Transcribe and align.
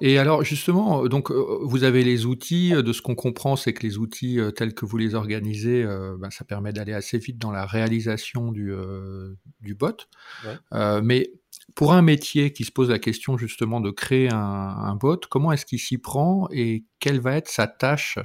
Et 0.00 0.18
alors 0.18 0.44
justement, 0.44 1.06
donc 1.06 1.30
vous 1.30 1.84
avez 1.84 2.04
les 2.04 2.26
outils. 2.26 2.70
De 2.70 2.92
ce 2.92 3.02
qu'on 3.02 3.14
comprend, 3.14 3.56
c'est 3.56 3.72
que 3.72 3.84
les 3.84 3.98
outils 3.98 4.38
tels 4.56 4.74
que 4.74 4.86
vous 4.86 4.96
les 4.96 5.14
organisez, 5.14 5.84
ben, 5.84 6.30
ça 6.30 6.44
permet 6.44 6.72
d'aller 6.72 6.92
assez 6.92 7.18
vite 7.18 7.38
dans 7.38 7.50
la 7.50 7.66
réalisation 7.66 8.52
du, 8.52 8.72
du 9.60 9.74
bot. 9.74 9.96
mais 11.02 11.32
pour 11.74 11.92
un 11.92 12.02
métier 12.02 12.52
qui 12.52 12.64
se 12.64 12.72
pose 12.72 12.90
la 12.90 12.98
question 12.98 13.36
justement 13.36 13.80
de 13.80 13.90
créer 13.90 14.30
un, 14.32 14.36
un 14.36 14.94
bot, 14.94 15.20
comment 15.28 15.52
est-ce 15.52 15.66
qu'il 15.66 15.78
s'y 15.78 15.98
prend 15.98 16.48
et 16.50 16.84
quelle 17.00 17.20
va 17.20 17.36
être 17.36 17.48
sa 17.48 17.66
tâche 17.66 18.18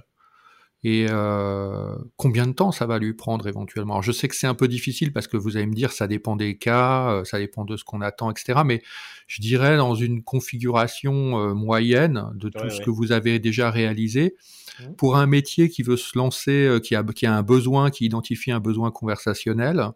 et 0.85 1.05
euh, 1.09 1.95
combien 2.17 2.45
de 2.45 2.51
temps 2.51 2.73
ça 2.73 2.85
va 2.85 2.99
lui 2.99 3.13
prendre 3.13 3.47
éventuellement? 3.47 3.93
Alors, 3.93 4.03
je 4.03 4.11
sais 4.11 4.27
que 4.27 4.35
c'est 4.35 4.47
un 4.47 4.53
peu 4.53 4.67
difficile 4.67 5.13
parce 5.13 5.27
que 5.27 5.37
vous 5.37 5.55
allez 5.55 5.65
me 5.65 5.73
dire 5.73 5.93
ça 5.93 6.07
dépend 6.07 6.35
des 6.35 6.57
cas, 6.57 7.09
euh, 7.09 7.23
ça 7.23 7.39
dépend 7.39 7.63
de 7.63 7.77
ce 7.77 7.85
qu'on 7.85 8.01
attend, 8.01 8.29
etc. 8.29 8.61
Mais 8.65 8.81
je 9.27 9.41
dirais 9.41 9.77
dans 9.77 9.95
une 9.95 10.23
configuration 10.23 11.39
euh, 11.39 11.53
moyenne 11.53 12.25
de 12.35 12.49
tout 12.49 12.69
ce 12.69 12.81
que 12.81 12.89
vous 12.89 13.13
avez 13.13 13.39
déjà 13.39 13.71
réalisé, 13.71 14.35
mmh. 14.79 14.95
pour 14.95 15.15
un 15.15 15.25
métier 15.25 15.69
qui 15.69 15.83
veut 15.83 15.95
se 15.95 16.17
lancer, 16.17 16.79
qui, 16.83 16.95
a, 16.95 17.03
qui 17.03 17.25
a 17.25 17.33
un 17.33 17.43
besoin, 17.43 17.89
qui 17.89 18.03
identifie 18.03 18.51
un 18.51 18.59
besoin 18.59 18.91
conversationnel, 18.91 19.87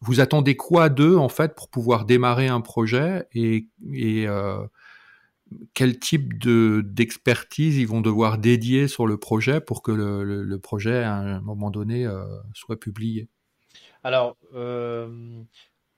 vous 0.00 0.20
attendez 0.20 0.56
quoi 0.56 0.88
d'eux 0.88 1.16
en 1.16 1.28
fait 1.28 1.54
pour 1.56 1.68
pouvoir 1.68 2.04
démarrer 2.04 2.46
un 2.48 2.60
projet 2.60 3.26
et, 3.32 3.66
et 3.92 4.26
quel 5.74 5.98
type 5.98 6.38
de 6.38 6.82
d'expertise 6.84 7.78
ils 7.78 7.86
vont 7.86 8.00
devoir 8.00 8.38
dédier 8.38 8.88
sur 8.88 9.06
le 9.06 9.16
projet 9.16 9.60
pour 9.60 9.82
que 9.82 9.92
le, 9.92 10.58
projet 10.58 11.02
à 11.02 11.14
un 11.14 11.40
moment 11.40 11.70
donné 11.70 12.06
euh, 12.06 12.24
soit 12.54 12.78
publié? 12.78 13.28
Alors, 14.04 14.36
euh, 14.54 15.42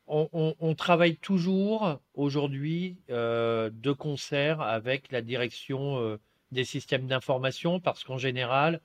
on, 0.07 0.75
travaille 0.75 1.17
toujours 1.17 1.99
aujourd'hui 2.15 2.99
euh, 3.11 3.71
de 3.73 3.93
concert 3.93 4.61
avec 4.61 5.11
la 5.11 5.23
direction 5.23 6.19
des 6.53 6.65
systèmes 6.65 7.07
d'information 7.07 7.81
parce 7.81 8.05
qu'en 8.05 8.19
général, 8.19 8.81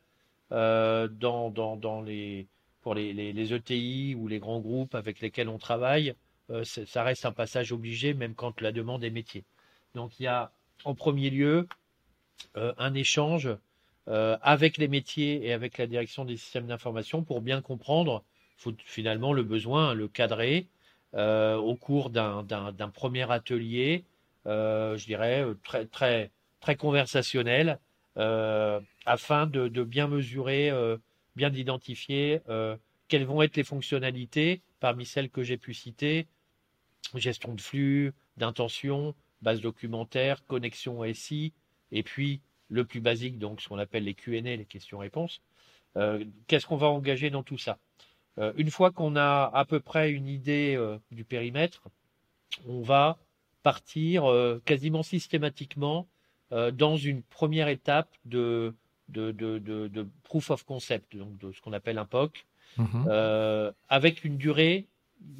dans, 0.51 1.51
dans, 1.51 2.01
les, 2.01 2.47
pour 2.81 2.95
les, 2.95 3.13
les, 3.13 3.53
ETI 3.53 4.15
ou 4.17 4.27
les 4.27 4.39
grands 4.39 4.61
groupes 4.61 4.95
avec 4.95 5.19
lesquels 5.19 5.49
on 5.49 5.57
travaille, 5.57 6.13
ça 6.63 7.03
reste 7.03 7.25
un 7.25 7.31
passage 7.31 7.71
obligé 7.71 8.13
même 8.13 8.35
quand 8.35 8.61
la 8.61 8.71
demande 8.71 9.03
est 9.03 9.11
métier. 9.11 9.43
Donc 9.95 10.19
il 10.19 10.23
y 10.23 10.27
a 10.27 10.51
en 10.83 10.95
premier 10.95 11.29
lieu 11.29 11.67
euh, 12.57 12.73
un 12.77 12.93
échange 12.93 13.49
euh, 14.07 14.37
avec 14.41 14.77
les 14.77 14.87
métiers 14.87 15.45
et 15.45 15.53
avec 15.53 15.77
la 15.77 15.87
direction 15.87 16.25
des 16.25 16.37
systèmes 16.37 16.67
d'information 16.67 17.23
pour 17.23 17.41
bien 17.41 17.61
comprendre 17.61 18.23
finalement 18.85 19.33
le 19.33 19.43
besoin, 19.43 19.93
le 19.93 20.07
cadrer 20.07 20.67
euh, 21.15 21.55
au 21.55 21.75
cours 21.75 22.09
d'un 22.09 22.91
premier 22.93 23.29
atelier, 23.31 24.03
je 24.45 25.05
dirais 25.05 25.45
très 25.91 26.75
conversationnel, 26.75 27.79
afin 28.15 29.47
de, 29.47 29.69
de, 29.69 29.83
bien 29.83 30.07
mesurer, 30.07 30.73
bien 31.37 31.49
d'identifier 31.49 32.41
quelles 33.07 33.25
vont 33.25 33.41
être 33.41 33.55
les 33.55 33.63
fonctionnalités 33.63 34.61
parmi 34.81 35.05
celles 35.05 35.29
que 35.29 35.43
j'ai 35.43 35.57
pu 35.57 35.73
citer, 35.73 36.27
gestion 37.15 37.53
de 37.53 37.61
flux, 37.61 38.13
d'intention, 38.35 39.15
base 39.41 39.61
documentaire, 39.61 40.45
connexion 40.45 41.01
SI, 41.13 41.53
et 41.91 42.03
puis 42.03 42.41
le 42.69 42.85
plus 42.85 43.01
basique, 43.01 43.39
donc 43.39 43.61
ce 43.61 43.67
qu'on 43.67 43.79
appelle 43.79 44.03
les 44.03 44.13
Q&A, 44.13 44.41
les 44.41 44.65
questions-réponses. 44.65 45.41
Euh, 45.97 46.23
qu'est-ce 46.47 46.65
qu'on 46.65 46.77
va 46.77 46.87
engager 46.87 47.29
dans 47.29 47.43
tout 47.43 47.57
ça? 47.57 47.79
Euh, 48.37 48.53
Une 48.57 48.69
fois 48.69 48.91
qu'on 48.91 49.15
a 49.15 49.49
à 49.53 49.65
peu 49.65 49.79
près 49.79 50.11
une 50.11 50.27
idée 50.27 50.75
euh, 50.77 50.97
du 51.11 51.25
périmètre, 51.25 51.83
on 52.67 52.81
va 52.81 53.17
partir 53.63 54.23
quasiment 54.65 55.03
systématiquement 55.03 56.07
dans 56.49 56.95
une 56.95 57.21
première 57.21 57.67
étape 57.67 58.09
de, 58.23 58.73
de, 59.09 59.31
de, 59.31 59.59
de, 59.59 60.07
proof 60.23 60.49
of 60.49 60.63
concept, 60.63 61.15
donc 61.17 61.37
de 61.37 61.51
ce 61.51 61.61
qu'on 61.61 61.73
appelle 61.73 61.97
un 61.97 62.05
POC, 62.05 62.47
mm-hmm. 62.79 63.73
avec 63.89 64.23
une 64.23 64.37
durée 64.37 64.87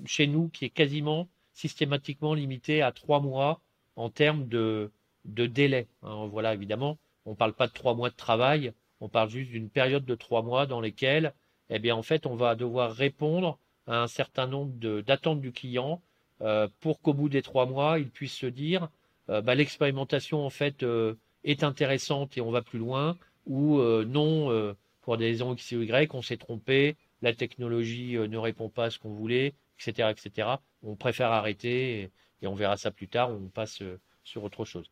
chez 0.05 0.27
nous 0.27 0.49
qui 0.49 0.65
est 0.65 0.69
quasiment 0.69 1.29
systématiquement 1.53 2.33
limitée 2.33 2.81
à 2.81 2.91
trois 2.91 3.21
mois 3.21 3.61
en 3.99 4.09
termes 4.09 4.47
de, 4.47 4.91
délai. 5.25 5.87
Hein. 6.03 6.27
voilà, 6.31 6.53
évidemment, 6.53 6.97
on 7.25 7.31
ne 7.31 7.35
parle 7.35 7.53
pas 7.53 7.67
de 7.67 7.73
trois 7.73 7.95
mois 7.95 8.09
de 8.09 8.15
travail, 8.15 8.71
on 9.01 9.09
parle 9.09 9.29
juste 9.29 9.51
d'une 9.51 9.69
période 9.69 10.05
de 10.05 10.15
trois 10.15 10.41
mois 10.41 10.65
dans 10.65 10.79
lesquelles, 10.79 11.33
eh 11.69 11.79
bien, 11.79 11.95
en 11.97 12.01
fait, 12.01 12.25
on 12.25 12.35
va 12.35 12.55
devoir 12.55 12.93
répondre 12.93 13.59
à 13.87 14.01
un 14.01 14.07
certain 14.07 14.47
nombre 14.47 14.71
d'attentes 15.01 15.41
du 15.41 15.51
client 15.51 16.01
euh, 16.41 16.69
pour 16.79 17.01
qu'au 17.01 17.13
bout 17.13 17.27
des 17.27 17.41
trois 17.41 17.65
mois, 17.65 17.99
il 17.99 18.09
puisse 18.09 18.33
se 18.33 18.45
dire, 18.45 18.87
euh, 19.29 19.41
bah, 19.41 19.53
l'expérimentation, 19.53 20.45
en 20.45 20.49
fait, 20.49 20.81
euh, 20.83 21.15
est 21.43 21.63
intéressante 21.63 22.37
et 22.37 22.41
on 22.41 22.51
va 22.51 22.61
plus 22.61 22.79
loin, 22.79 23.17
ou 23.47 23.81
non, 23.81 24.75
pour 25.01 25.17
des 25.17 25.25
raisons 25.25 25.55
X 25.55 25.71
ou 25.71 25.81
Y, 25.81 26.13
on 26.13 26.21
s'est 26.21 26.37
trompé, 26.37 26.95
la 27.21 27.33
technologie 27.33 28.15
ne 28.17 28.37
répond 28.37 28.69
pas 28.69 28.85
à 28.85 28.89
ce 28.91 28.99
qu'on 28.99 29.13
voulait, 29.13 29.55
etc. 29.79 30.59
On 30.83 30.95
préfère 30.95 31.31
arrêter 31.31 32.11
et 32.41 32.47
on 32.47 32.55
verra 32.55 32.77
ça 32.77 32.91
plus 32.91 33.07
tard, 33.07 33.29
on 33.31 33.49
passe 33.49 33.81
euh, 33.81 33.99
sur 34.23 34.43
autre 34.43 34.65
chose. 34.65 34.89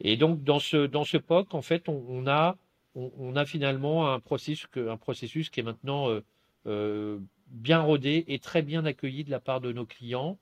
Et 0.00 0.16
donc 0.16 0.42
dans 0.42 0.58
ce 0.58 0.86
dans 0.86 1.04
ce 1.04 1.16
POC, 1.16 1.54
en 1.54 1.62
fait, 1.62 1.88
on, 1.88 2.26
a 2.26 2.56
on, 2.94 3.36
a 3.36 3.46
finalement 3.46 4.12
un 4.12 4.20
processus 4.20 4.68
un 4.76 4.96
processus 4.96 5.48
qui 5.50 5.60
est 5.60 5.62
maintenant 5.62 6.10
euh, 6.10 6.24
euh, 6.66 7.18
bien 7.46 7.80
rodé 7.80 8.24
et 8.28 8.38
très 8.38 8.62
bien 8.62 8.84
accueilli 8.84 9.24
de 9.24 9.30
la 9.30 9.40
part 9.40 9.60
de 9.60 9.72
nos 9.72 9.86
clients. 9.86 10.38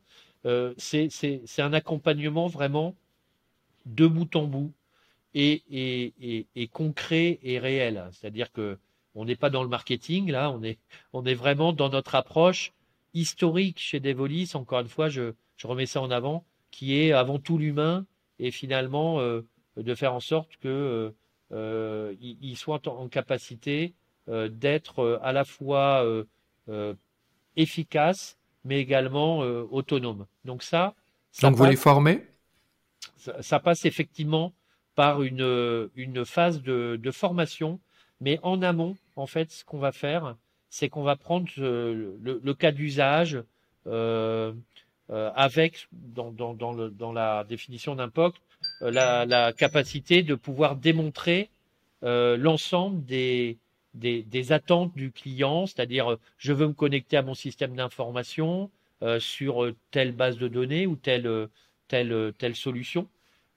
c'est 0.79 1.11
un 1.59 1.73
accompagnement 1.73 2.47
vraiment 2.47 2.95
de 3.87 4.07
bout 4.07 4.35
en 4.37 4.45
bout 4.47 4.73
et, 5.35 5.63
et, 5.71 6.47
et, 6.57 6.69
concret 6.69 7.39
et 7.43 7.59
réel. 7.59 8.09
C'est-à-dire 8.13 8.51
que 8.53 8.79
on 9.15 9.25
n'est 9.25 9.37
pas 9.37 9.51
dans 9.51 9.63
le 9.63 9.69
marketing 9.69 10.31
là, 10.31 10.51
on 10.51 10.63
est 10.63 10.79
on 11.13 11.25
est 11.25 11.35
vraiment 11.35 11.73
dans 11.73 11.91
notre 11.91 12.15
approche 12.15 12.73
historique 13.21 13.79
chez 13.79 14.01
Devolis. 14.01 14.53
Encore 14.55 14.81
une 14.81 14.89
fois, 14.89 15.09
je 15.09 15.35
je 15.59 15.67
remets 15.67 15.87
ça 15.87 16.01
en 16.01 16.11
avant, 16.11 16.45
qui 16.71 16.97
est 16.97 17.13
avant 17.13 17.39
tout 17.39 17.59
l'humain 17.59 18.07
et 18.39 18.51
finalement 18.51 19.21
euh, 19.21 19.43
de 19.77 19.95
faire 19.95 20.15
en 20.15 20.21
sorte 20.21 20.57
que 20.59 21.13
euh, 21.53 22.15
il, 22.21 22.57
soit 22.57 22.87
en, 22.87 23.09
capacité 23.09 23.95
euh, 24.29 24.49
d'être 24.49 25.21
à 25.23 25.33
la 25.33 25.45
fois 25.45 26.07
efficace 27.57 28.39
mais 28.65 28.81
également 28.81 29.39
autonome. 29.39 30.27
Donc 30.45 30.63
ça, 30.63 30.95
donc 31.43 31.55
vous 31.55 31.65
les 31.65 31.77
formez? 31.77 32.27
Ça, 33.41 33.61
passe 33.61 33.85
effectivement 33.85 34.53
par 34.95 35.23
une, 35.23 35.91
une 35.95 36.25
phase 36.25 36.63
de, 36.63 36.99
de, 37.01 37.11
formation, 37.11 37.81
mais 38.21 38.39
en 38.43 38.63
amont, 38.63 38.97
en 39.17 39.27
fait, 39.27 39.51
ce 39.51 39.65
qu'on 39.65 39.79
va 39.79 39.93
faire, 39.93 40.37
c'est 40.71 40.89
qu'on 40.89 41.03
va 41.03 41.17
prendre 41.17 41.49
le, 41.57 42.53
cas 42.55 42.73
d'usage, 42.73 43.43
euh, 43.87 44.53
euh, 45.11 45.31
avec, 45.35 45.89
dans, 45.93 47.13
la 47.13 47.45
définition 47.49 47.95
d'un 47.95 48.11
POC, 48.11 48.35
euh, 48.83 48.91
la, 48.91 49.53
capacité 49.55 50.23
de 50.23 50.35
pouvoir 50.35 50.77
démontrer 50.77 51.49
l'ensemble 52.03 53.05
des, 53.05 53.57
attentes 54.51 54.95
du 54.95 55.11
client, 55.11 55.67
c'est-à-dire 55.67 56.19
je 56.37 56.53
veux 56.53 56.69
me 56.69 56.75
connecter 56.75 57.17
à 57.17 57.23
mon 57.23 57.35
système 57.35 57.75
d'information 57.75 58.71
sur 59.19 59.73
telle 59.91 60.13
base 60.13 60.37
de 60.37 60.49
données 60.49 60.87
ou 60.87 60.97
telle 60.97 61.49
solution. 62.55 63.09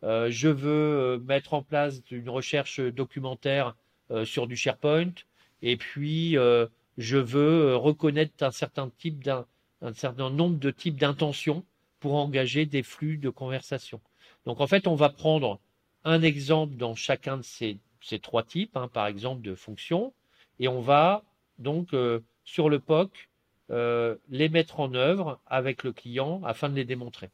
je 0.02 0.48
veux 0.48 1.20
mettre 1.20 1.54
en 1.54 1.62
place 1.62 2.02
une 2.10 2.30
recherche 2.30 2.80
documentaire 2.80 3.76
sur 4.24 4.48
du 4.48 4.56
SharePoint 4.56 5.14
et 5.62 5.76
puis 5.76 6.38
je 6.98 7.18
veux 7.18 7.76
reconnaître 7.76 8.44
un 8.44 8.52
certain 8.52 8.90
type 8.98 9.24
d'un 9.24 9.46
un 9.82 9.94
certain 9.94 10.30
nombre 10.30 10.58
de 10.60 10.72
types 10.72 11.00
d'intentions 11.00 11.66
pour 12.00 12.16
engager 12.16 12.66
des 12.66 12.84
flux 12.84 13.18
de 13.18 13.30
conversation. 13.30 14.00
Donc 14.46 14.62
en 14.62 14.68
fait, 14.68 14.88
on 14.88 14.96
va 14.96 15.10
prendre 15.10 15.60
un 16.04 16.22
exemple 16.22 16.76
dans 16.76 16.96
chacun 16.96 17.38
de 17.38 17.44
ces, 17.44 17.78
ces 18.02 18.20
trois 18.20 18.44
types, 18.44 18.76
hein, 18.76 18.88
par 18.88 19.08
exemple 19.08 19.42
de 19.42 19.56
fonctions, 19.56 20.14
et 20.60 20.68
on 20.68 20.82
va 20.82 21.24
donc 21.60 21.94
euh, 21.94 22.20
sur 22.44 22.70
le 22.70 22.80
POC 22.80 23.30
euh, 23.70 24.16
les 24.30 24.50
mettre 24.50 24.80
en 24.80 24.94
œuvre 24.94 25.40
avec 25.48 25.84
le 25.84 25.94
client 25.94 26.42
afin 26.44 26.70
de 26.70 26.76
les 26.76 26.86
démontrer. 26.86 27.30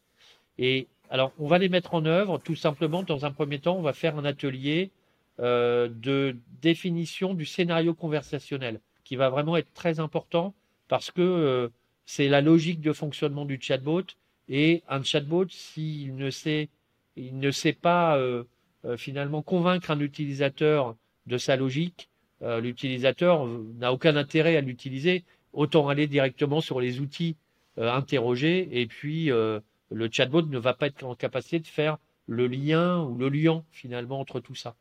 Et 0.57 0.87
alors, 1.09 1.31
on 1.39 1.47
va 1.47 1.57
les 1.57 1.69
mettre 1.69 1.93
en 1.93 2.05
œuvre 2.05 2.37
tout 2.37 2.55
simplement 2.55 3.03
dans 3.03 3.25
un 3.25 3.31
premier 3.31 3.59
temps, 3.59 3.77
on 3.77 3.81
va 3.81 3.93
faire 3.93 4.17
un 4.17 4.25
atelier 4.25 4.91
euh, 5.39 5.87
de 5.89 6.35
définition 6.61 7.33
du 7.33 7.45
scénario 7.45 7.93
conversationnel 7.93 8.81
qui 9.07 9.15
va 9.15 9.29
vraiment 9.29 9.55
être 9.55 9.73
très 9.73 10.01
important 10.01 10.53
parce 10.89 11.11
que 11.11 11.71
c'est 12.05 12.27
la 12.27 12.41
logique 12.41 12.81
de 12.81 12.91
fonctionnement 12.91 13.45
du 13.45 13.57
chatbot. 13.61 14.03
Et 14.49 14.83
un 14.89 15.01
chatbot, 15.01 15.45
s'il 15.49 16.15
ne 16.15 16.29
sait, 16.29 16.67
il 17.15 17.39
ne 17.39 17.51
sait 17.51 17.73
pas 17.73 18.17
euh, 18.17 18.43
euh, 18.83 18.97
finalement 18.97 19.41
convaincre 19.41 19.91
un 19.91 19.99
utilisateur 20.01 20.95
de 21.25 21.37
sa 21.37 21.55
logique, 21.55 22.09
euh, 22.41 22.59
l'utilisateur 22.59 23.47
n'a 23.79 23.93
aucun 23.93 24.17
intérêt 24.17 24.57
à 24.57 24.61
l'utiliser. 24.61 25.23
Autant 25.53 25.87
aller 25.87 26.07
directement 26.07 26.59
sur 26.59 26.81
les 26.81 26.99
outils 26.99 27.35
interrogés 27.77 28.67
et 28.71 28.85
puis 28.87 29.27
le 29.27 30.09
chatbot 30.11 30.41
ne 30.43 30.57
va 30.57 30.73
pas 30.73 30.87
être 30.87 31.03
en 31.03 31.15
capacité 31.15 31.59
de 31.59 31.67
faire 31.67 31.97
le 32.27 32.47
lien 32.47 33.01
ou 33.03 33.15
le 33.17 33.29
lien 33.29 33.63
finalement 33.71 34.19
entre 34.19 34.39
tout 34.39 34.55
ça. 34.55 34.75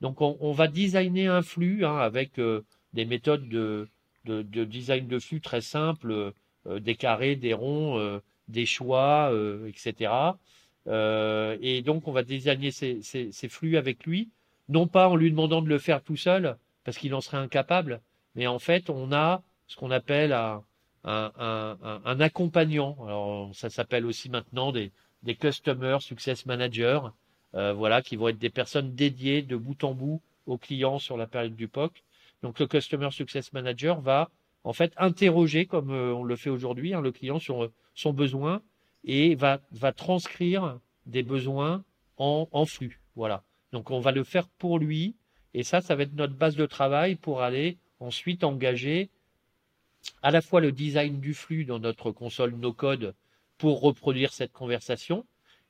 Donc 0.00 0.20
on, 0.20 0.52
va 0.52 0.66
designer 0.66 1.28
un 1.28 1.42
flux 1.42 1.84
hein, 1.84 1.96
avec 1.96 2.38
euh, 2.38 2.64
des 2.92 3.04
méthodes 3.04 3.48
de, 3.48 3.88
de, 4.24 4.64
design 4.64 5.06
de 5.06 5.18
flux 5.18 5.40
très 5.40 5.60
simples, 5.60 6.32
euh, 6.66 6.80
des 6.80 6.94
carrés, 6.94 7.36
des 7.36 7.54
ronds, 7.54 7.98
euh, 7.98 8.18
des 8.48 8.66
choix, 8.66 9.32
etc. 9.68 10.12
et 10.86 11.82
donc 11.82 12.08
on 12.08 12.12
va 12.12 12.24
designer 12.24 12.72
ces, 12.72 13.00
ces, 13.02 13.48
flux 13.48 13.76
avec 13.76 14.04
lui, 14.04 14.28
non 14.68 14.88
pas 14.88 15.08
en 15.08 15.14
lui 15.14 15.30
demandant 15.30 15.62
de 15.62 15.68
le 15.68 15.78
faire 15.78 16.02
tout 16.02 16.16
seul, 16.16 16.56
parce 16.82 16.98
qu'il 16.98 17.14
en 17.14 17.20
serait 17.20 17.36
incapable, 17.36 18.00
mais 18.34 18.48
en 18.48 18.58
fait 18.58 18.90
on 18.90 19.12
a 19.12 19.42
ce 19.68 19.76
qu'on 19.76 19.92
appelle 19.92 20.32
un, 20.32 20.64
un, 21.04 21.30
un, 21.38 22.00
un, 22.04 22.20
accompagnant. 22.20 22.96
Alors 23.06 23.50
ça 23.54 23.70
s'appelle 23.70 24.04
aussi 24.04 24.28
maintenant 24.30 24.72
des, 24.72 24.90
des 25.22 25.34
Customer 25.34 25.98
Success 26.00 26.46
Managers, 26.46 27.00
euh, 27.54 27.72
voilà, 27.72 28.02
qui 28.02 28.16
vont 28.16 28.28
être 28.28 28.38
des 28.38 28.50
personnes 28.50 28.94
dédiées 28.94 29.42
de 29.42 29.56
bout 29.56 29.82
en 29.84 29.94
bout 29.94 30.20
aux 30.46 30.58
clients 30.58 30.98
sur 30.98 31.16
la 31.16 31.26
période 31.26 31.56
du 31.56 31.68
POC. 31.68 32.02
Donc 32.42 32.58
le 32.58 32.66
Customer 32.66 33.10
Success 33.10 33.52
Manager 33.52 34.00
va 34.00 34.30
en 34.64 34.72
fait 34.72 34.92
interroger, 34.96 35.66
comme 35.66 35.90
euh, 35.90 36.14
on 36.14 36.24
le 36.24 36.36
fait 36.36 36.50
aujourd'hui, 36.50 36.94
hein, 36.94 37.00
le 37.00 37.12
client 37.12 37.38
sur 37.38 37.64
euh, 37.64 37.72
son 37.94 38.12
besoin 38.12 38.62
et 39.04 39.34
va, 39.34 39.60
va 39.72 39.92
transcrire 39.92 40.78
des 41.06 41.22
besoins 41.22 41.84
en, 42.18 42.48
en 42.52 42.66
flux. 42.66 43.00
Voilà. 43.16 43.42
Donc 43.72 43.90
on 43.90 44.00
va 44.00 44.12
le 44.12 44.24
faire 44.24 44.48
pour 44.48 44.78
lui 44.78 45.14
et 45.54 45.62
ça, 45.62 45.80
ça 45.80 45.94
va 45.94 46.02
être 46.04 46.14
notre 46.14 46.34
base 46.34 46.56
de 46.56 46.66
travail 46.66 47.16
pour 47.16 47.42
aller 47.42 47.78
ensuite 47.98 48.44
engager 48.44 49.10
à 50.22 50.30
la 50.30 50.40
fois 50.40 50.60
le 50.60 50.72
design 50.72 51.20
du 51.20 51.34
flux 51.34 51.64
dans 51.64 51.78
notre 51.78 52.10
console 52.10 52.54
no 52.56 52.72
code 52.72 53.14
pour 53.58 53.82
reproduire 53.82 54.32
cette 54.32 54.52
conversation, 54.52 55.26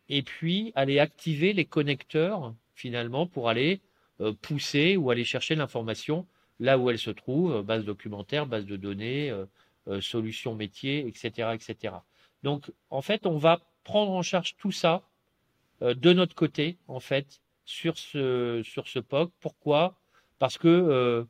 et 0.09 0.23
puis 0.23 0.73
aller 0.77 1.01
activer 1.01 1.53
les 1.53 1.65
connecteurs 1.65 2.55
finalement 2.75 3.27
pour 3.27 3.49
aller 3.49 3.81
euh, 4.21 4.33
pousser 4.33 4.97
ou 4.97 5.11
aller 5.11 5.25
chercher 5.25 5.57
l'information 5.57 6.27
là 6.61 6.79
où 6.79 6.89
elle 6.91 6.99
se 6.99 7.11
trouve, 7.11 7.57
euh, 7.57 7.63
base 7.63 7.85
documentaire, 7.85 8.47
base 8.47 8.67
de 8.67 8.77
données, 8.77 9.31
euh, 9.31 10.01
solutions 10.01 10.55
métiers, 10.55 11.07
etc., 11.09 11.51
etc. 11.55 11.95
Donc 12.45 12.71
en 12.91 13.03
fait, 13.03 13.27
on 13.27 13.39
va 13.39 13.61
prendre 13.83 14.13
en 14.13 14.23
charge 14.23 14.57
tout 14.57 14.71
ça 14.71 15.03
de 15.81 16.13
notre 16.13 16.35
côté 16.35 16.77
en 16.87 17.01
fait 17.01 17.41
sur 17.65 17.97
ce 17.97 18.61
sur 18.63 18.87
ce 18.87 18.99
POC. 18.99 19.33
Pourquoi? 19.41 19.99
Parce 20.39 20.59
que 20.59 21.27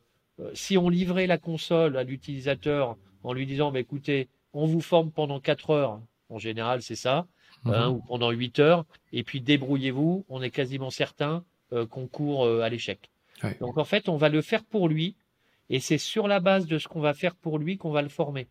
si 0.53 0.77
on 0.77 0.89
livrait 0.89 1.27
la 1.27 1.39
console 1.39 1.97
à 1.97 2.03
l'utilisateur 2.03 2.97
en 3.23 3.33
lui 3.33 3.47
disant, 3.47 3.71
bah, 3.71 3.81
écoutez, 3.81 4.29
on 4.53 4.67
vous 4.67 4.81
forme 4.81 5.11
pendant 5.11 5.41
4 5.41 5.71
heures, 5.71 6.01
en 6.29 6.39
général, 6.39 6.83
c'est 6.83 6.97
ça, 6.97 7.27
hein, 7.65 7.91
mhm. 7.91 7.97
ou 7.97 8.01
pendant 8.01 8.31
8 8.31 8.59
heures. 8.59 8.85
Et 9.13 9.23
puis 9.25 9.41
débrouillez-vous. 9.41 10.25
On 10.29 10.43
est 10.43 10.51
quasiment 10.51 10.91
certain 10.91 11.45
euh, 11.73 11.87
qu'on 11.87 12.07
court 12.07 12.45
euh, 12.45 12.63
à 12.63 12.69
l'échec. 12.69 13.11
Donc 13.61 13.79
en 13.79 13.85
fait, 13.85 14.09
on 14.09 14.17
va 14.17 14.29
le 14.29 14.43
faire 14.43 14.65
pour 14.65 14.89
lui. 14.89 15.17
Et 15.71 15.81
c'est 15.81 15.99
sur 15.99 16.29
la 16.29 16.41
base 16.41 16.67
de 16.67 16.79
ce 16.79 16.89
qu'on 16.89 17.01
va 17.01 17.15
faire 17.15 17.35
pour 17.35 17.59
lui 17.59 17.79
qu'on 17.79 17.91
va 17.91 18.03
le 18.03 18.09
former. 18.09 18.49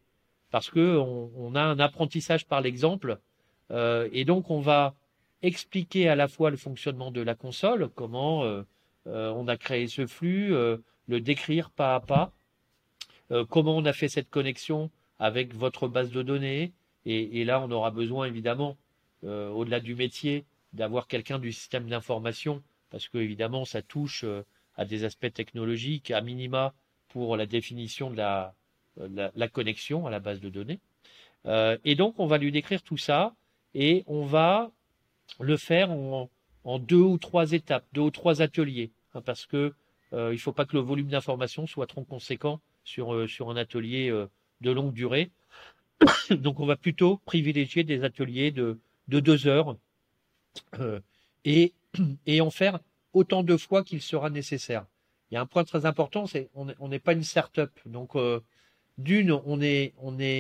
Parce 0.50 0.71
que 0.71 0.98
on, 0.98 1.54
a 1.54 1.62
un 1.62 1.80
apprentissage 1.80 2.48
par 2.48 2.62
l'exemple. 2.62 3.19
Euh, 3.71 4.10
et 4.12 4.25
donc 4.25 4.50
on 4.50 4.62
va 4.62 4.95
expliquer 5.44 6.10
à 6.10 6.16
la 6.16 6.27
fois 6.27 6.50
le 6.50 6.57
fonctionnement 6.57 7.12
de 7.12 7.21
la 7.21 7.36
console, 7.36 7.89
comment 7.89 8.44
on 9.06 9.48
a 9.48 9.57
créé 9.57 9.88
ce 9.88 10.07
flux, 10.07 10.50
le 10.50 11.21
décrire 11.21 11.69
pas 11.69 11.95
à 11.95 12.00
pas, 12.00 12.33
comment 13.50 13.77
on 13.77 13.86
a 13.86 13.94
fait 13.94 14.10
cette 14.10 14.30
connexion 14.30 14.89
avec 15.19 15.54
votre 15.54 15.88
base 15.88 16.12
de 16.12 16.24
données, 16.24 16.74
et, 17.06 17.44
là, 17.44 17.62
on 17.62 17.72
aura 17.72 17.92
besoin, 17.92 18.27
évidemment, 18.27 18.77
euh, 19.24 19.50
au-delà 19.50 19.80
du 19.80 19.95
métier, 19.95 20.45
d'avoir 20.74 21.07
quelqu'un 21.07 21.39
du 21.39 21.51
système 21.51 21.88
d'information, 21.88 22.62
parce 22.89 23.07
que, 23.07 23.18
évidemment, 23.18 23.65
ça 23.65 23.81
touche 23.81 24.24
euh, 24.24 24.44
à 24.75 24.86
des 24.86 25.04
aspects 25.04 25.33
technologiques, 25.33 26.12
à 26.12 26.22
minima, 26.22 26.74
pour 27.10 27.38
la 27.38 27.46
définition 27.46 28.10
de 28.10 28.18
la, 28.18 28.54
la, 28.98 29.48
connexion 29.48 30.08
à 30.08 30.10
la 30.10 30.20
base 30.20 30.40
de 30.40 30.50
données. 30.50 30.80
Euh, 31.46 31.78
et 31.86 31.96
donc, 31.96 32.16
on 32.20 32.28
va 32.28 32.38
lui 32.38 32.52
décrire 32.52 32.82
tout 32.82 32.98
ça, 32.98 33.36
et 33.74 34.04
on 34.08 34.26
va 34.26 34.72
le 35.40 35.58
faire 35.58 35.92
en, 35.92 36.30
deux 36.80 36.98
ou 36.98 37.18
trois 37.18 37.52
étapes, 37.52 37.86
deux 37.94 38.02
ou 38.02 38.12
trois 38.12 38.42
ateliers, 38.42 38.92
hein, 39.14 39.22
parce 39.22 39.46
que 39.46 39.74
il 40.12 40.18
ne 40.18 40.38
faut 40.38 40.54
pas 40.54 40.66
que 40.66 40.76
le 40.76 40.82
volume 40.82 41.08
d'information 41.10 41.68
soit 41.68 41.86
trop 41.86 42.04
conséquent 42.04 42.60
sur, 42.84 43.30
sur 43.30 43.52
un 43.52 43.58
atelier 43.58 44.12
de 44.62 44.72
longue 44.72 44.94
durée. 44.94 45.30
Donc 46.32 46.60
on 46.60 46.66
va 46.66 46.76
plutôt 46.76 47.18
privilégier 47.26 47.84
des 47.84 48.04
ateliers 48.04 48.52
de, 48.52 48.80
de 49.08 49.20
deux 49.20 49.48
heures 49.48 49.78
euh, 50.80 51.00
et, 51.46 51.74
et 52.26 52.42
en 52.42 52.50
faire 52.50 52.80
autant 53.14 53.44
de 53.44 53.58
fois 53.58 53.84
qu'il 53.84 54.02
sera 54.02 54.30
nécessaire. 54.30 54.86
Il 55.31 55.36
y 55.36 55.38
a 55.38 55.42
un 55.42 55.46
point 55.46 55.64
très 55.64 55.86
important, 55.86 56.26
c'est 56.26 56.50
on 56.56 56.88
n'est 56.88 57.00
pas 57.00 57.14
une 57.14 57.24
start-up. 57.24 57.72
Donc 57.86 58.16
euh, 58.16 58.40
d'une, 58.98 59.31
on 59.31 59.62
est, 59.62 59.94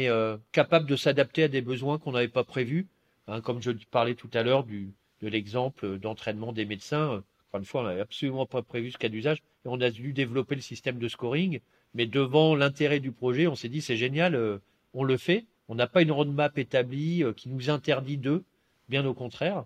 euh, 0.09 0.37
capable 0.51 0.87
de 0.87 0.95
s'adapter 0.95 1.43
à 1.43 1.47
des 1.47 1.61
besoins 1.61 1.99
qu'on 1.99 2.11
n'avait 2.11 2.27
pas 2.27 2.43
prévus. 2.43 2.87
Hein, 3.27 3.41
comme 3.41 3.61
je 3.61 3.71
parlais 3.91 4.15
tout 4.15 4.29
à 4.33 4.41
l'heure 4.43 4.63
de 4.63 5.27
l'exemple 5.27 5.99
d'entraînement 5.99 6.51
des 6.51 6.65
médecins. 6.65 7.23
Encore 7.49 7.59
une 7.59 7.65
fois, 7.65 7.81
on 7.81 7.85
n'avait 7.85 8.01
absolument 8.01 8.45
pas 8.45 8.63
prévu 8.63 8.91
ce 8.91 8.97
cas 8.97 9.09
d'usage 9.09 9.37
et 9.65 9.67
on 9.67 9.79
a 9.81 9.91
dû 9.91 10.13
développer 10.13 10.55
le 10.55 10.61
système 10.61 10.97
de 10.97 11.07
scoring. 11.07 11.59
Mais 11.93 12.05
devant 12.05 12.55
l'intérêt 12.55 12.99
du 12.99 13.11
projet, 13.11 13.47
on 13.47 13.55
s'est 13.55 13.69
dit 13.69 13.81
c'est 13.81 13.97
génial, 13.97 14.59
on 14.93 15.03
le 15.03 15.17
fait. 15.17 15.45
On 15.69 15.75
n'a 15.75 15.85
pas 15.85 16.01
une 16.01 16.11
roadmap 16.11 16.57
établie 16.57 17.23
euh, 17.23 17.31
qui 17.31 17.47
nous 17.47 17.69
interdit 17.69 18.17
d'eux, 18.17 18.43
bien 18.89 19.05
au 19.05 19.13
contraire. 19.13 19.65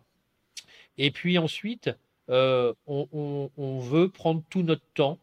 Et 0.98 1.12
puis 1.12 1.38
ensuite, 1.38 1.90
euh, 2.30 2.74
on, 2.88 3.80
veut 3.80 4.10
prendre 4.10 4.44
tout 4.50 4.64
notre 4.64 4.86
temps 4.94 5.20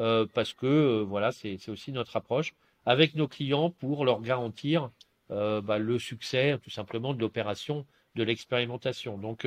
euh, 0.00 0.26
parce 0.34 0.52
que 0.52 1.02
voilà, 1.02 1.32
c'est 1.32 1.68
aussi 1.68 1.92
notre 1.92 2.16
approche 2.16 2.54
avec 2.84 3.14
nos 3.14 3.28
clients 3.28 3.70
pour 3.70 4.04
leur 4.04 4.20
garantir 4.20 4.90
bah, 5.30 5.78
le 5.78 5.98
succès 5.98 6.58
tout 6.62 6.68
simplement 6.68 7.14
de 7.14 7.20
l'opération, 7.20 7.86
de 8.16 8.22
l'expérimentation. 8.22 9.16
Donc, 9.16 9.46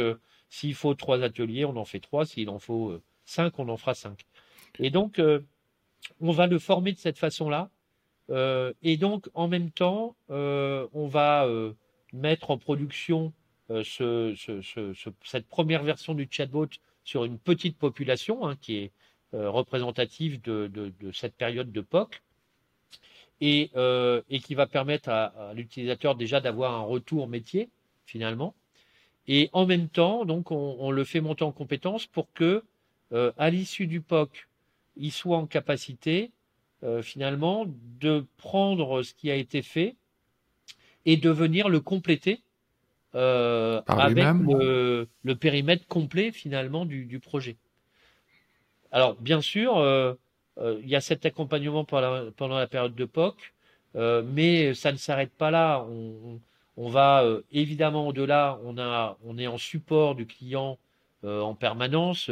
s'il 0.50 0.74
faut 0.74 0.95
trois 0.95 1.21
ateliers, 1.21 1.65
on 1.65 1.75
en 1.75 1.86
fait 1.86 2.00
trois. 2.00 2.25
S'il 2.25 2.50
en 2.50 2.58
faut 2.58 3.00
cinq, 3.25 3.60
on 3.60 3.69
en 3.69 3.77
fera 3.77 3.93
cinq. 3.93 4.25
Et 4.79 4.89
donc, 4.89 5.22
on 6.22 6.31
va 6.31 6.48
le 6.48 6.58
former 6.58 6.91
de 6.91 6.98
cette 6.98 7.19
façon-là 7.19 7.69
euh, 8.29 8.74
et 8.81 8.98
donc, 8.98 9.29
en 9.34 9.48
même 9.48 9.72
temps, 9.72 10.15
euh, 10.29 10.88
on 10.93 11.08
va 11.08 11.46
euh, 11.46 11.74
mettre 12.13 12.51
en 12.51 12.58
production 12.58 13.34
cette 13.84 15.48
première 15.48 15.84
version 15.84 16.13
du 16.13 16.27
chatbot 16.29 16.67
sur 17.05 17.24
une 17.24 17.39
petite 17.39 17.77
population 17.77 18.45
hein, 18.45 18.57
qui 18.59 18.77
est 18.77 18.91
représentative 19.31 20.41
de, 20.41 20.91
cette 21.13 21.35
période 21.35 21.71
de 21.71 21.81
POC 21.81 22.21
et, 23.41 23.69
qui 24.43 24.55
va 24.55 24.65
permettre 24.67 25.09
à, 25.09 25.53
l'utilisateur 25.53 26.15
déjà 26.15 26.41
d'avoir 26.41 26.74
un 26.74 26.83
retour 26.83 27.27
métier 27.27 27.69
finalement. 28.05 28.53
Et 29.27 29.50
en 29.53 29.65
même 29.65 29.89
temps, 29.89 30.24
donc, 30.24 30.51
on, 30.51 30.91
le 30.91 31.03
fait 31.03 31.19
monter 31.19 31.43
en 31.43 31.51
compétence 31.51 32.05
pour 32.05 32.31
que, 32.33 32.63
à 33.12 33.50
l'issue 33.50 33.88
du 33.88 34.00
POC, 34.01 34.47
il 34.97 35.12
soit 35.12 35.38
en 35.38 35.47
capacité 35.47 36.31
euh, 36.83 37.01
finalement 37.01 37.65
de 38.00 38.25
prendre 38.38 39.01
ce 39.01 39.13
qui 39.13 39.31
a 39.31 39.35
été 39.35 39.62
fait 39.62 39.95
et 41.05 41.17
de 41.17 41.29
venir 41.29 41.69
le 41.69 41.79
compléter 41.79 42.41
euh, 43.15 43.81
avec 43.88 44.25
le, 45.24 45.34
périmètre 45.36 45.88
complet 45.88 46.31
finalement 46.31 46.86
du, 46.86 47.19
projet. 47.19 47.55
Alors 48.91 49.15
bien 49.15 49.41
sûr, 49.41 49.77
euh, 49.77 50.13
il 50.57 50.88
y 50.88 50.95
a 50.95 51.01
cet 51.01 51.25
accompagnement 51.25 51.86
pendant 51.86 52.57
la, 52.57 52.67
période 52.67 52.95
de 52.95 53.05
POC, 53.05 53.53
mais 53.95 54.74
ça 54.74 54.91
ne 54.91 54.98
s'arrête 54.98 55.31
pas 55.31 55.51
là. 55.51 55.86
On, 56.77 56.89
va 56.89 57.24
évidemment 57.51 58.07
au-delà. 58.07 58.60
On 58.63 58.77
a, 58.77 59.17
on 59.25 59.38
est 59.38 59.48
en 59.48 59.57
support 59.57 60.15
du 60.15 60.25
client 60.25 60.77
en 61.24 61.55
permanence. 61.55 62.29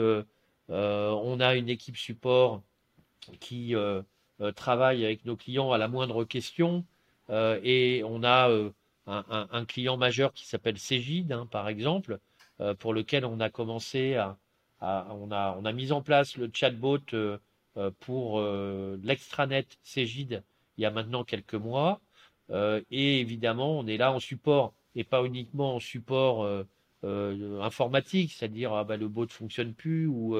on 0.69 1.39
a 1.39 1.55
une 1.55 1.69
équipe 1.69 1.97
support 1.97 2.61
qui 3.39 3.73
euh, 4.41 4.51
travaille 4.51 5.05
avec 5.05 5.25
nos 5.25 5.35
clients 5.35 5.71
à 5.71 5.77
la 5.77 5.87
moindre 5.87 6.23
question. 6.23 6.83
Euh, 7.29 7.59
et 7.63 8.03
on 8.05 8.23
a 8.23 8.49
euh, 9.07 9.21
un, 9.51 9.65
client 9.65 9.97
majeur 9.97 10.33
qui 10.33 10.45
s'appelle 10.45 10.77
Cégide, 10.77 11.31
hein, 11.31 11.47
par 11.49 11.67
exemple, 11.67 12.19
pour 12.79 12.93
lequel 12.93 13.25
on 13.25 13.39
a 13.39 13.49
commencé 13.49 14.15
à, 14.15 14.37
on, 14.79 15.31
a, 15.31 15.57
on 15.59 15.65
a 15.65 15.71
mis 15.73 15.91
en 15.91 16.01
place 16.01 16.37
le 16.37 16.49
chatbot 16.53 16.99
pour 17.99 18.41
l'extranet 19.01 19.67
Cégide 19.81 20.43
il 20.77 20.81
y 20.81 20.85
a 20.85 20.91
maintenant 20.91 21.23
quelques 21.23 21.55
mois. 21.55 21.99
et 22.51 23.19
évidemment, 23.19 23.79
on 23.79 23.87
est 23.87 23.97
là 23.97 24.13
en 24.13 24.19
support 24.19 24.73
et 24.95 25.03
pas 25.03 25.25
uniquement 25.25 25.75
en 25.75 25.79
support 25.79 26.47
informatique, 27.03 28.31
c'est-à-dire 28.33 28.73
ah, 28.73 28.83
bah, 28.83 28.97
le 28.97 29.07
bot 29.09 29.25
ne 29.25 29.31
fonctionne 29.31 29.73
plus 29.73 30.07
ou 30.07 30.37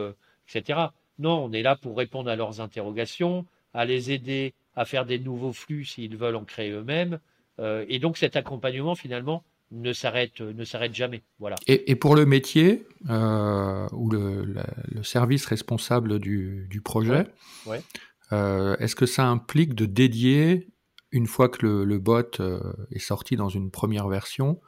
etc. 0.48 0.92
Non, 1.20 1.46
on 1.46 1.52
est 1.52 1.64
là 1.64 1.76
pour 1.76 1.98
répondre 1.98 2.30
à 2.30 2.36
leurs 2.36 2.62
interrogations, 2.62 3.46
à 3.74 3.86
les 3.86 4.12
aider 4.12 4.54
à 4.76 4.86
faire 4.86 5.06
des 5.06 5.20
nouveaux 5.20 5.54
flux 5.54 5.86
s'ils 5.86 6.18
veulent 6.18 6.36
en 6.36 6.46
créer 6.46 6.72
eux-mêmes. 6.72 7.20
Euh, 7.60 7.86
et 7.88 8.00
donc 8.00 8.18
cet 8.18 8.36
accompagnement, 8.36 8.96
finalement, 8.96 9.44
ne 9.72 9.94
s'arrête 9.94 10.40
ne 10.42 10.64
s'arrête 10.64 10.94
jamais. 10.94 11.24
Voilà. 11.40 11.56
Et, 11.68 11.96
pour 11.96 12.16
le 12.16 12.26
métier 12.26 12.86
ou 13.10 14.10
le, 14.10 14.56
service 15.02 15.46
responsable 15.46 16.20
du, 16.20 16.82
projet, 16.84 17.26
est-ce 18.32 18.96
que 18.96 19.06
ça 19.08 19.26
implique 19.26 19.74
de 19.74 19.86
dédier 19.86 20.70
une 21.12 21.28
fois 21.28 21.50
que 21.50 21.66
le, 21.66 21.98
bot 22.00 22.40
est 22.92 23.00
sorti 23.00 23.36
dans 23.36 23.50
une 23.50 23.72
première 23.72 24.08
version, 24.08 24.62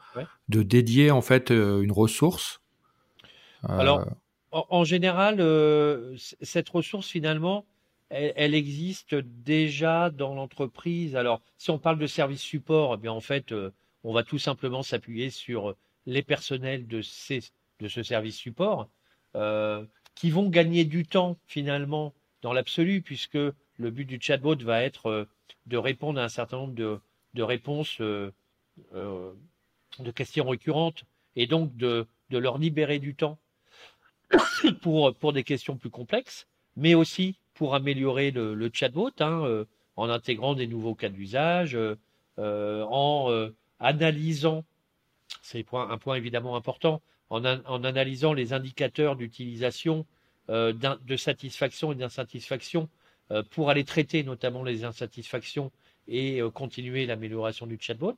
de 0.50 0.64
dédier 0.64 1.12
en 1.12 1.22
fait 1.22 1.52
une 1.52 1.92
ressource 1.92 2.62
Alors, 3.62 4.06
en, 4.70 4.84
général, 4.84 5.38
euh, 5.40 6.16
cette 6.42 6.70
ressource, 6.70 7.08
finalement, 7.10 7.66
elle, 8.10 8.54
existe 8.54 9.16
déjà 9.16 10.10
dans 10.10 10.36
l'entreprise. 10.36 11.16
Alors, 11.16 11.42
si 11.58 11.72
on 11.72 11.80
parle 11.80 12.00
de 12.00 12.08
service 12.08 12.42
support, 12.42 12.96
eh 12.96 12.98
bien, 12.98 13.12
en 13.12 13.22
fait, 13.22 13.52
euh, 13.52 13.72
on 14.04 14.14
va 14.14 14.24
tout 14.24 14.38
simplement 14.38 14.84
s'appuyer 14.84 15.30
sur 15.30 15.76
les 16.06 16.22
personnels 16.22 16.88
de, 16.88 17.02
ces, 17.02 17.42
de 17.80 17.88
ce 17.88 18.04
service 18.04 18.38
support 18.38 18.90
euh, 19.36 19.84
qui 20.14 20.30
vont 20.30 20.50
gagner 20.50 20.86
du 20.86 21.06
temps, 21.06 21.38
finalement, 21.46 22.14
dans 22.42 22.54
l'absolu, 22.54 23.02
puisque 23.02 23.36
le 23.36 23.92
but 23.92 24.06
du 24.06 24.20
chatbot 24.22 24.56
va 24.64 24.84
être 24.84 25.28
de 25.66 25.78
répondre 25.78 26.20
à 26.20 26.24
un 26.24 26.30
certain 26.30 26.58
nombre 26.58 26.76
de, 26.76 27.00
de 27.34 27.44
réponses, 27.44 28.00
de 28.00 28.32
questions 30.14 30.48
récurrentes, 30.48 31.06
et 31.36 31.48
donc 31.48 31.76
de, 31.76 32.08
de 32.30 32.38
leur 32.38 32.58
libérer 32.58 33.00
du 33.00 33.16
temps 33.16 33.38
pour, 34.82 35.14
pour 35.16 35.34
des 35.34 35.44
questions 35.44 35.76
plus 35.76 35.90
complexes, 35.90 36.48
mais 36.76 36.94
aussi 36.94 37.36
pour 37.56 37.74
améliorer 37.74 38.32
le, 38.32 38.70
chatbot 38.72 39.12
hein, 39.20 39.44
euh, 39.46 39.66
en 39.96 40.10
intégrant 40.10 40.54
des 40.54 40.68
nouveaux 40.68 40.94
cas 40.94 41.10
d'usage, 41.10 41.76
euh, 41.76 41.96
euh, 42.38 42.84
en 42.84 43.50
analysant, 43.80 44.64
c'est 45.42 45.66
un 45.74 45.98
point 45.98 46.16
évidemment 46.16 46.56
important, 46.56 47.02
en, 47.30 47.44
analysant 47.44 48.34
les 48.34 48.54
indicateurs 48.54 49.16
d'utilisation, 49.16 50.06
de 50.48 51.16
satisfaction 51.18 51.92
et 51.92 51.96
d'insatisfaction 51.96 52.88
pour 53.50 53.72
aller 53.72 53.84
traiter 53.84 54.24
notamment 54.24 54.64
les 54.64 54.84
insatisfactions 54.84 55.72
et 56.08 56.40
continuer 56.54 57.08
l'amélioration 57.08 57.66
du 57.66 57.78
chatbot. 57.80 58.16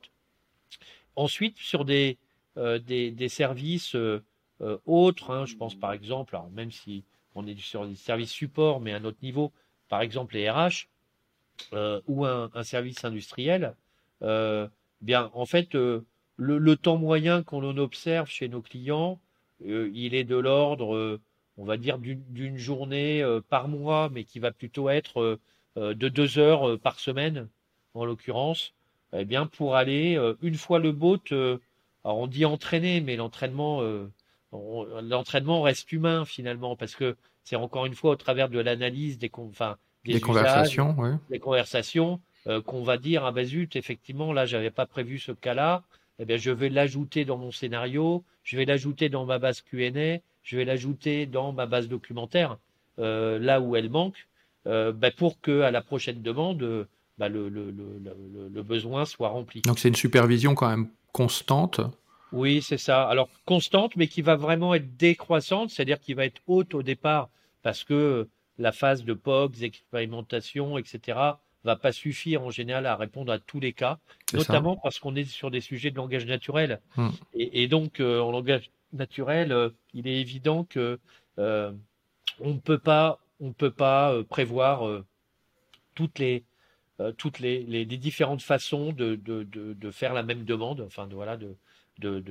Ensuite, 1.16 1.56
sur 1.58 1.84
des, 1.86 2.18
services 3.28 3.96
autres. 4.84 5.30
Hein, 5.30 5.46
je 5.46 5.54
pense 5.56 5.74
par 5.74 5.92
exemple, 5.92 6.36
alors 6.36 6.50
même 6.50 6.70
si 6.70 7.04
on 7.38 7.46
est 7.46 7.58
sur 7.58 7.86
des 7.86 7.94
services 7.94 8.32
support, 8.32 8.80
mais 8.80 8.92
à 8.92 8.96
un 8.96 9.04
autre 9.04 9.18
niveau, 9.22 9.52
par 9.88 10.02
exemple 10.02 10.34
les 10.34 10.50
RH 10.50 10.88
euh, 11.72 12.00
ou 12.06 12.24
un, 12.24 12.50
service 12.62 13.04
industriel, 13.04 13.74
euh, 14.22 14.66
bien 15.00 15.30
en 15.34 15.46
fait 15.46 15.74
le, 15.74 16.76
temps 16.76 16.98
moyen 16.98 17.42
qu'on 17.42 17.62
observe 17.78 18.28
chez 18.28 18.48
nos 18.48 18.60
clients, 18.60 19.20
il 19.64 20.14
est 20.14 20.24
de 20.24 20.36
l'ordre, 20.36 21.20
on 21.56 21.64
va 21.64 21.76
dire 21.76 21.98
d'une 21.98 22.58
journée 22.58 23.24
par 23.48 23.68
mois, 23.68 24.08
mais 24.12 24.24
qui 24.24 24.38
va 24.38 24.52
plutôt 24.52 24.88
être 24.88 25.38
de 25.76 26.08
deux 26.08 26.38
heures 26.38 26.78
par 26.78 27.00
semaine 27.00 27.48
en 27.94 28.04
l'occurrence. 28.04 28.72
Eh 29.12 29.24
bien 29.24 29.46
pour 29.46 29.74
aller 29.74 30.18
une 30.42 30.54
fois 30.54 30.78
le 30.78 30.92
boat, 30.92 31.24
on 32.04 32.26
dit 32.26 32.44
entraîner, 32.44 33.00
mais 33.00 33.16
l'entraînement 33.16 33.82
l'entraînement 34.52 35.62
reste 35.62 35.92
humain 35.92 36.24
finalement 36.24 36.76
parce 36.76 36.94
que 36.94 37.16
c'est 37.44 37.56
encore 37.56 37.86
une 37.86 37.94
fois 37.94 38.12
au 38.12 38.16
travers 38.16 38.48
de 38.48 38.58
l'analyse 38.58 39.18
des, 39.18 39.30
enfin, 39.34 39.76
des, 40.04 40.20
conversations, 40.20 40.96
des 41.30 41.38
conversations 41.38 42.20
euh, 42.46 42.62
qu'on 42.62 42.82
va 42.82 42.96
dire 42.96 43.24
ah 43.24 43.32
ben 43.32 43.44
zut 43.44 43.76
effectivement 43.76 44.32
là 44.32 44.46
j'avais 44.46 44.70
pas 44.70 44.86
prévu 44.86 45.18
ce 45.18 45.32
cas-là, 45.32 45.82
eh 46.18 46.24
bien 46.24 46.36
je 46.36 46.50
vais 46.50 46.68
l'ajouter 46.70 47.24
dans 47.24 47.36
mon 47.36 47.52
scénario, 47.52 48.24
je 48.42 48.56
vais 48.56 48.64
l'ajouter 48.64 49.08
dans 49.08 49.26
ma 49.26 49.38
base 49.38 49.60
Q&A, 49.60 50.20
je 50.42 50.56
vais 50.56 50.64
l'ajouter 50.64 51.26
dans 51.26 51.52
ma 51.52 51.66
base 51.66 51.88
documentaire 51.88 52.58
euh, 52.98 53.38
là 53.38 53.60
où 53.60 53.76
elle 53.76 53.90
manque 53.90 54.26
euh, 54.66 54.92
ben, 54.92 55.12
pour 55.14 55.40
que 55.40 55.60
à 55.60 55.70
la 55.70 55.82
prochaine 55.82 56.22
demande 56.22 56.86
ben, 57.18 57.28
le, 57.28 57.48
le, 57.48 57.70
le, 57.70 58.48
le 58.52 58.62
besoin 58.62 59.04
soit 59.04 59.28
rempli. 59.28 59.62
Donc 59.62 59.78
c'est 59.78 59.88
une 59.88 59.96
supervision 59.96 60.54
quand 60.54 60.68
même 60.68 60.88
constante 61.12 61.80
oui, 62.32 62.62
c'est 62.62 62.78
ça. 62.78 63.08
Alors 63.08 63.28
constante, 63.44 63.96
mais 63.96 64.08
qui 64.08 64.22
va 64.22 64.36
vraiment 64.36 64.74
être 64.74 64.96
décroissante, 64.96 65.70
c'est-à-dire 65.70 66.00
qui 66.00 66.14
va 66.14 66.24
être 66.24 66.40
haute 66.46 66.74
au 66.74 66.82
départ, 66.82 67.30
parce 67.62 67.84
que 67.84 68.28
la 68.58 68.72
phase 68.72 69.04
de 69.04 69.14
POGs, 69.14 69.62
expérimentation, 69.62 70.78
etc., 70.78 71.18
va 71.64 71.76
pas 71.76 71.92
suffire 71.92 72.42
en 72.42 72.50
général 72.50 72.86
à 72.86 72.96
répondre 72.96 73.32
à 73.32 73.38
tous 73.38 73.60
les 73.60 73.72
cas, 73.72 73.98
notamment 74.32 74.76
parce 74.76 74.98
qu'on 74.98 75.14
est 75.16 75.24
sur 75.24 75.50
des 75.50 75.60
sujets 75.60 75.90
de 75.90 75.96
langage 75.96 76.26
naturel. 76.26 76.80
Hmm. 76.96 77.10
Et, 77.34 77.68
donc, 77.68 78.00
euh, 78.00 78.20
en 78.20 78.30
langage 78.30 78.70
naturel, 78.92 79.52
euh, 79.52 79.70
il 79.92 80.06
est 80.06 80.20
évident 80.20 80.64
que 80.64 80.98
euh, 81.38 81.72
on 82.40 82.54
ne 82.54 82.58
peut 82.58 82.78
pas, 82.78 83.18
on 83.40 83.52
peut 83.52 83.70
pas 83.70 84.14
prévoir 84.28 85.02
toutes 85.94 86.18
les 86.18 86.44
toutes 87.16 87.38
les, 87.38 87.62
les, 87.62 87.84
différentes 87.84 88.42
façons 88.42 88.92
de, 88.92 89.14
de, 89.14 89.44
de, 89.44 89.72
de, 89.72 89.90
faire 89.92 90.12
la 90.14 90.24
même 90.24 90.44
demande, 90.44 90.80
enfin 90.80 91.06
de, 91.06 91.14
voilà, 91.14 91.36
de, 91.36 91.54
de, 91.98 92.22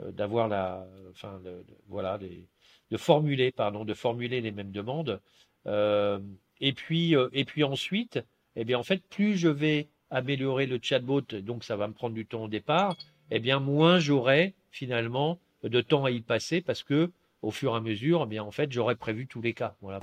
euh, 0.00 0.10
d'avoir 0.12 0.48
la, 0.48 0.86
enfin, 1.10 1.40
voilà, 1.88 2.18
de 2.18 2.96
formuler, 2.96 3.52
pardon, 3.52 3.84
de 3.84 3.94
formuler 3.94 4.40
les 4.40 4.50
mêmes 4.50 4.72
demandes. 4.72 5.20
Euh, 5.66 6.18
et 6.60 6.72
puis, 6.72 7.16
euh, 7.16 7.28
et 7.32 7.44
puis 7.44 7.64
ensuite, 7.64 8.20
eh 8.56 8.64
bien, 8.64 8.78
en 8.78 8.82
fait, 8.82 9.02
plus 9.08 9.36
je 9.36 9.48
vais 9.48 9.88
améliorer 10.10 10.66
le 10.66 10.78
chatbot, 10.80 11.22
donc 11.22 11.64
ça 11.64 11.76
va 11.76 11.88
me 11.88 11.92
prendre 11.92 12.14
du 12.14 12.26
temps 12.26 12.44
au 12.44 12.48
départ, 12.48 12.96
eh 13.30 13.40
bien, 13.40 13.58
moins 13.58 13.98
j'aurai 13.98 14.54
finalement 14.70 15.38
de 15.62 15.80
temps 15.80 16.04
à 16.04 16.10
y 16.10 16.20
passer 16.20 16.60
parce 16.60 16.82
que, 16.82 17.10
au 17.42 17.50
fur 17.50 17.72
et 17.72 17.76
à 17.76 17.80
mesure, 17.80 18.22
eh 18.24 18.28
bien, 18.28 18.42
en 18.42 18.50
fait, 18.50 18.70
j'aurai 18.70 18.96
prévu 18.96 19.26
tous 19.26 19.42
les 19.42 19.54
cas. 19.54 19.74
Voilà. 19.80 20.00